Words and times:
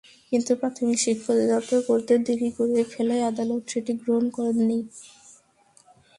কিন্তু 0.31 0.51
প্রাথমিক 0.61 0.97
শিক্ষা 0.99 1.29
অধিদপ্তর 1.33 1.79
করতে 1.89 2.13
দেরি 2.25 2.49
করে 2.57 2.81
ফেলায় 2.93 3.23
আদালত 3.31 3.63
সেটি 3.71 3.91
গ্রহণ 4.01 4.25
করেননি। 4.37 4.79